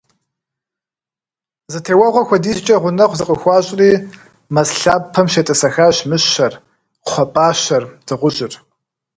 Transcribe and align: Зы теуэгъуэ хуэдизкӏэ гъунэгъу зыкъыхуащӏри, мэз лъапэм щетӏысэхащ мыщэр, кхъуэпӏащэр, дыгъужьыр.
Зы 1.71 1.79
теуэгъуэ 1.85 2.23
хуэдизкӏэ 2.27 2.75
гъунэгъу 2.81 3.17
зыкъыхуащӏри, 3.19 3.91
мэз 4.53 4.69
лъапэм 4.79 5.27
щетӏысэхащ 5.33 5.97
мыщэр, 6.09 6.53
кхъуэпӏащэр, 7.03 7.83
дыгъужьыр. 8.05 8.53